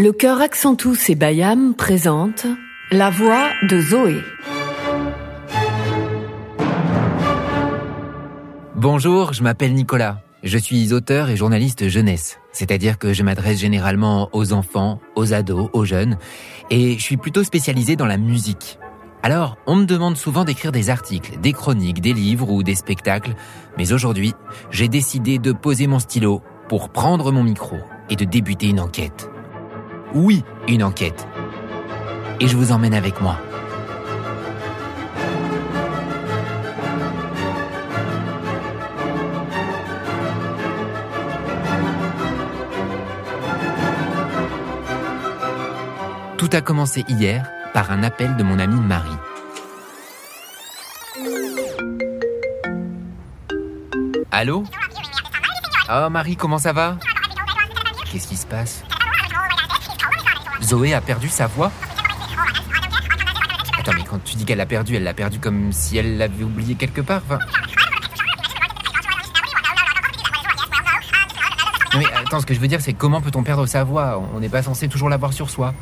[0.00, 2.46] Le chœur Accentus et Bayam présente
[2.90, 4.16] La voix de Zoé.
[8.76, 10.22] Bonjour, je m'appelle Nicolas.
[10.42, 15.68] Je suis auteur et journaliste jeunesse, c'est-à-dire que je m'adresse généralement aux enfants, aux ados,
[15.74, 16.16] aux jeunes,
[16.70, 18.78] et je suis plutôt spécialisé dans la musique.
[19.22, 23.34] Alors, on me demande souvent d'écrire des articles, des chroniques, des livres ou des spectacles,
[23.76, 24.32] mais aujourd'hui,
[24.70, 26.40] j'ai décidé de poser mon stylo
[26.70, 27.76] pour prendre mon micro
[28.08, 29.28] et de débuter une enquête.
[30.12, 31.26] Oui, une enquête.
[32.40, 33.36] Et je vous emmène avec moi.
[46.38, 49.10] Tout a commencé hier par un appel de mon amie Marie.
[54.32, 54.64] Allô?
[55.88, 56.96] Oh Marie, comment ça va?
[58.10, 58.82] Qu'est-ce qui se passe?
[60.62, 61.72] Zoé a perdu sa voix
[63.78, 66.44] Attends, mais quand tu dis qu'elle l'a perdu, elle l'a perdu comme si elle l'avait
[66.44, 67.22] oublié quelque part.
[71.96, 74.22] Mais attends, ce que je veux dire, c'est comment peut-on perdre sa voix?
[74.34, 75.74] On n'est pas censé toujours l'avoir sur soi.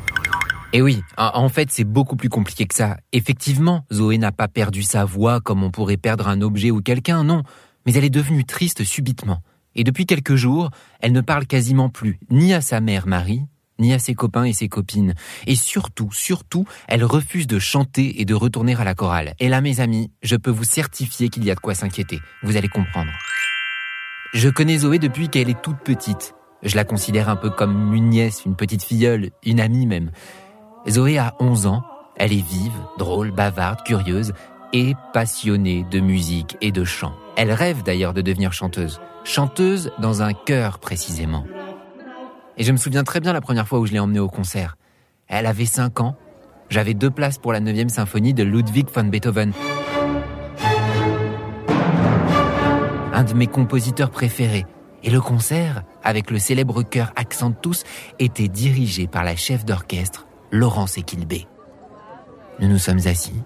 [0.71, 2.97] Et oui, en fait, c'est beaucoup plus compliqué que ça.
[3.11, 7.23] Effectivement, Zoé n'a pas perdu sa voix comme on pourrait perdre un objet ou quelqu'un,
[7.23, 7.43] non.
[7.85, 9.41] Mais elle est devenue triste subitement.
[9.75, 13.45] Et depuis quelques jours, elle ne parle quasiment plus, ni à sa mère Marie,
[13.79, 15.15] ni à ses copains et ses copines.
[15.47, 19.33] Et surtout, surtout, elle refuse de chanter et de retourner à la chorale.
[19.39, 22.19] Et là, mes amis, je peux vous certifier qu'il y a de quoi s'inquiéter.
[22.43, 23.11] Vous allez comprendre.
[24.33, 26.35] Je connais Zoé depuis qu'elle est toute petite.
[26.61, 30.11] Je la considère un peu comme une nièce, une petite filleule, une amie même.
[30.87, 31.83] Zoé a 11 ans,
[32.15, 34.33] elle est vive, drôle, bavarde, curieuse
[34.73, 37.13] et passionnée de musique et de chant.
[37.37, 38.99] Elle rêve d'ailleurs de devenir chanteuse.
[39.23, 41.45] Chanteuse dans un chœur précisément.
[42.59, 44.75] Et je me souviens très bien la première fois où je l'ai emmenée au concert.
[45.29, 46.17] Elle avait 5 ans.
[46.69, 49.53] J'avais deux places pour la 9e symphonie de Ludwig van Beethoven.
[53.13, 54.65] Un de mes compositeurs préférés.
[55.03, 57.85] Et le concert, avec le célèbre chœur Accentus,
[58.19, 61.47] était dirigé par la chef d'orchestre Laurence Equilbé.
[62.59, 63.41] Nous nous sommes assis,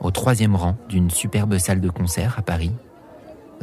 [0.00, 2.70] au troisième rang d'une superbe salle de concert à Paris.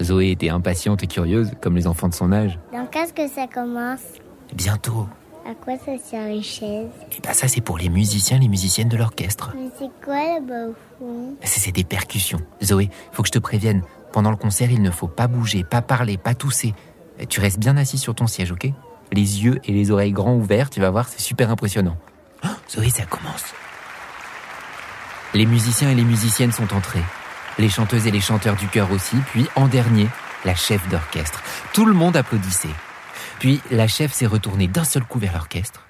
[0.02, 2.60] Zoé était impatiente et curieuse, comme les enfants de son âge.
[2.74, 4.20] Donc, qu'est-ce que ça commence?
[4.54, 5.08] Bientôt.
[5.50, 6.90] À quoi ça sert les chaises?
[7.12, 9.52] Et bah ça c'est pour les musiciens, les musiciennes de l'orchestre.
[9.56, 11.36] Mais c'est quoi là-bas au fond?
[11.44, 12.42] C'est des percussions.
[12.64, 13.84] Zoé, faut que je te prévienne.
[14.12, 16.74] Pendant le concert, il ne faut pas bouger, pas parler, pas tousser.
[17.30, 18.68] Tu restes bien assis sur ton siège, ok?
[19.12, 21.98] Les yeux et les oreilles grands ouverts, tu vas voir, c'est super impressionnant.
[22.44, 23.46] Oh, Zoé, ça commence.
[25.34, 27.04] Les musiciens et les musiciennes sont entrés.
[27.58, 29.18] Les chanteuses et les chanteurs du chœur aussi.
[29.32, 30.08] Puis, en dernier,
[30.46, 31.44] la chef d'orchestre.
[31.74, 32.70] Tout le monde applaudissait.
[33.40, 35.88] Puis, la chef s'est retournée d'un seul coup vers l'orchestre.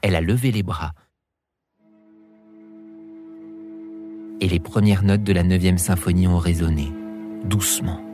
[0.00, 0.92] Elle a levé les bras.
[4.40, 6.92] Et les premières notes de la 9e symphonie ont résonné,
[7.44, 8.07] doucement.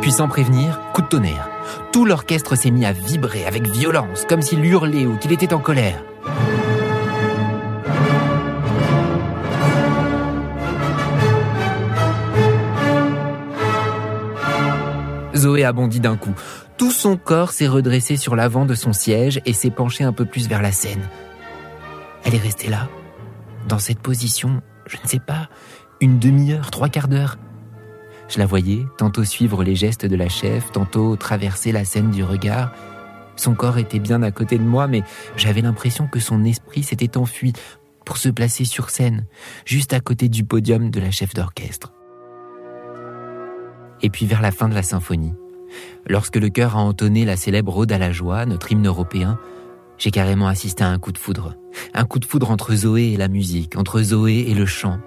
[0.00, 1.48] Puis sans prévenir, coup de tonnerre.
[1.92, 5.58] Tout l'orchestre s'est mis à vibrer avec violence, comme s'il hurlait ou qu'il était en
[5.58, 6.02] colère.
[15.36, 16.34] Zoé a bondi d'un coup.
[16.76, 20.24] Tout son corps s'est redressé sur l'avant de son siège et s'est penché un peu
[20.24, 21.02] plus vers la scène.
[22.24, 22.88] Elle est restée là,
[23.68, 25.48] dans cette position, je ne sais pas,
[26.00, 27.36] une demi-heure, trois quarts d'heure.
[28.30, 32.22] Je la voyais tantôt suivre les gestes de la chef, tantôt traverser la scène du
[32.22, 32.72] regard.
[33.34, 35.02] Son corps était bien à côté de moi, mais
[35.36, 37.52] j'avais l'impression que son esprit s'était enfui
[38.04, 39.26] pour se placer sur scène,
[39.64, 41.92] juste à côté du podium de la chef d'orchestre.
[44.00, 45.34] Et puis vers la fin de la symphonie,
[46.06, 49.38] lorsque le chœur a entonné la célèbre Ode à la joie, notre hymne européen,
[49.98, 51.56] j'ai carrément assisté à un coup de foudre.
[51.94, 55.00] Un coup de foudre entre Zoé et la musique, entre Zoé et le chant.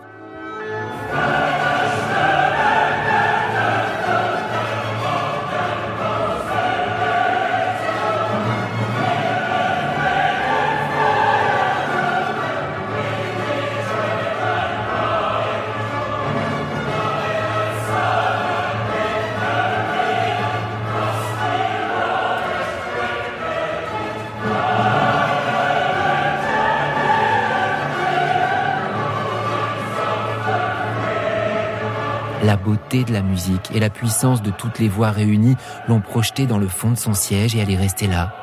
[32.44, 35.56] La beauté de la musique et la puissance de toutes les voix réunies
[35.88, 38.36] l'ont projetée dans le fond de son siège et elle est restée là,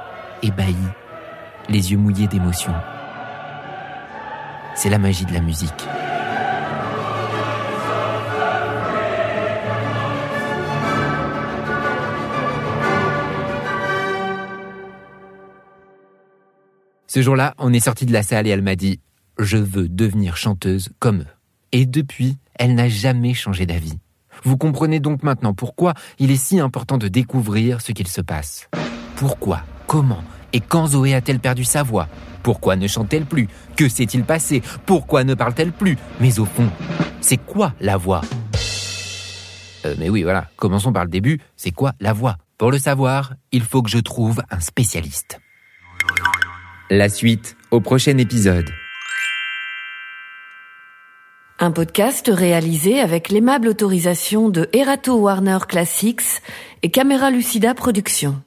[0.43, 0.75] ébahie,
[1.69, 2.73] les yeux mouillés d'émotion.
[4.75, 5.87] c'est la magie de la musique.
[17.07, 19.01] Ce jour-là, on est sorti de la salle et elle m'a dit
[19.39, 21.27] Je veux devenir chanteuse comme eux.
[21.73, 23.99] Et depuis, elle n'a jamais changé d'avis.
[24.45, 28.69] Vous comprenez donc maintenant pourquoi il est si important de découvrir ce qu'il se passe.
[29.17, 30.23] Pourquoi, comment
[30.53, 32.09] et quand Zoé a-t-elle perdu sa voix?
[32.43, 33.49] Pourquoi ne chante-t-elle plus?
[33.77, 34.63] Que s'est-il passé?
[34.85, 35.97] Pourquoi ne parle-t-elle plus?
[36.21, 36.69] Mais au fond,
[37.21, 38.21] c'est quoi la voix?
[39.87, 41.41] Euh, Mais oui, voilà, commençons par le début.
[41.57, 42.37] C'est quoi la voix?
[42.59, 45.41] Pour le savoir, il faut que je trouve un spécialiste.
[46.91, 48.71] La suite au prochain épisode.
[51.63, 56.41] Un podcast réalisé avec l'aimable autorisation de Erato Warner Classics
[56.83, 58.41] et Camera Lucida Productions.